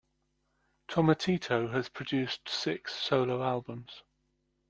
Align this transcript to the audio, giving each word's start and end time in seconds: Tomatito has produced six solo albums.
Tomatito 0.87 1.71
has 1.73 1.87
produced 1.87 2.49
six 2.49 2.91
solo 2.95 3.43
albums. 3.43 4.01